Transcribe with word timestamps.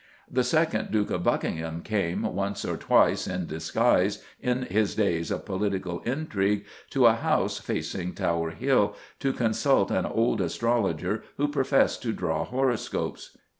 The 0.27 0.43
second 0.43 0.89
Duke 0.89 1.11
of 1.11 1.21
Buckingham 1.23 1.83
came, 1.83 2.23
once 2.23 2.65
or 2.65 2.75
twice 2.75 3.27
in 3.27 3.45
disguise, 3.45 4.25
in 4.41 4.63
his 4.63 4.95
days 4.95 5.29
of 5.29 5.45
political 5.45 5.99
intrigue, 5.99 6.65
to 6.89 7.05
a 7.05 7.13
house 7.13 7.59
facing 7.59 8.15
Tower 8.15 8.49
Hill, 8.49 8.95
to 9.19 9.31
consult 9.31 9.91
an 9.91 10.07
old 10.07 10.41
astrologer 10.41 11.23
who 11.37 11.47
professed 11.47 12.01
to 12.01 12.13
draw 12.13 12.43
horoscopes. 12.45 13.37